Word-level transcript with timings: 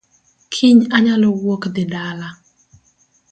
Kiny 0.53 0.79
anyalo 0.95 1.27
wuok 1.41 1.63
dhi 1.73 1.83
dala 1.91 2.27